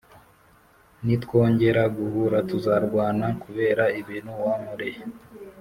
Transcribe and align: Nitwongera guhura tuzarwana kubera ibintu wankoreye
Nitwongera 1.05 1.83
guhura 1.97 2.37
tuzarwana 2.49 3.27
kubera 3.43 3.83
ibintu 4.01 4.31
wankoreye 4.43 5.01